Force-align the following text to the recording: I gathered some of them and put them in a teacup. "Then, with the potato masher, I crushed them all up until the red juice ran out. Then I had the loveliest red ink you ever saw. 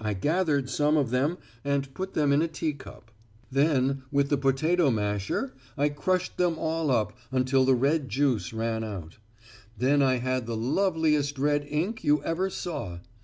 I 0.00 0.12
gathered 0.12 0.68
some 0.68 0.96
of 0.96 1.10
them 1.10 1.38
and 1.64 1.94
put 1.94 2.14
them 2.14 2.32
in 2.32 2.42
a 2.42 2.48
teacup. 2.48 3.12
"Then, 3.52 4.02
with 4.10 4.28
the 4.28 4.36
potato 4.36 4.90
masher, 4.90 5.54
I 5.76 5.88
crushed 5.90 6.36
them 6.36 6.58
all 6.58 6.90
up 6.90 7.16
until 7.30 7.64
the 7.64 7.76
red 7.76 8.08
juice 8.08 8.52
ran 8.52 8.82
out. 8.82 9.18
Then 9.76 10.02
I 10.02 10.16
had 10.16 10.46
the 10.46 10.56
loveliest 10.56 11.38
red 11.38 11.64
ink 11.68 12.02
you 12.02 12.20
ever 12.24 12.50
saw. 12.50 12.98